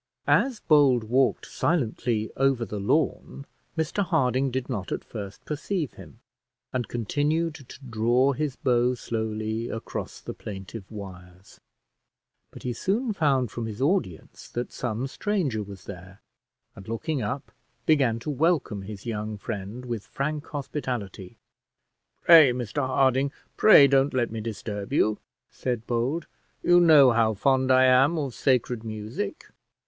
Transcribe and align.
As 0.25 0.59
Bold 0.61 1.03
walked 1.03 1.45
silently 1.45 2.31
over 2.35 2.65
the 2.65 2.79
lawn, 2.79 3.45
Mr 3.77 4.03
Harding 4.03 4.49
did 4.49 4.67
not 4.67 4.91
at 4.91 5.03
first 5.03 5.45
perceive 5.45 5.93
him, 5.93 6.21
and 6.73 6.87
continued 6.87 7.53
to 7.53 7.79
draw 7.87 8.33
his 8.33 8.55
bow 8.55 8.95
slowly 8.95 9.69
across 9.69 10.19
the 10.19 10.33
plaintive 10.33 10.89
wires; 10.89 11.61
but 12.49 12.63
he 12.63 12.73
soon 12.73 13.13
found 13.13 13.51
from 13.51 13.67
his 13.67 13.79
audience 13.79 14.49
that 14.49 14.71
some 14.71 15.05
stranger 15.05 15.61
was 15.61 15.83
there, 15.85 16.19
and 16.75 16.87
looking 16.87 17.21
up, 17.21 17.51
began 17.85 18.17
to 18.21 18.31
welcome 18.31 18.81
his 18.81 19.05
young 19.05 19.37
friend 19.37 19.85
with 19.85 20.07
frank 20.07 20.47
hospitality. 20.47 21.37
"Pray, 22.23 22.51
Mr 22.51 22.87
Harding 22.87 23.31
pray 23.55 23.85
don't 23.85 24.15
let 24.15 24.31
me 24.31 24.41
disturb 24.41 24.91
you," 24.91 25.19
said 25.51 25.85
Bold; 25.85 26.25
"you 26.63 26.79
know 26.79 27.11
how 27.11 27.35
fond 27.35 27.71
I 27.71 27.83
am 27.83 28.17
of 28.17 28.33
sacred 28.33 28.83
music." 28.83 29.45